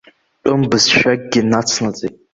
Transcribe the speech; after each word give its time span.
Тәым 0.43 0.61
бызшәакгьы 0.69 1.41
нацнаҵеит. 1.51 2.15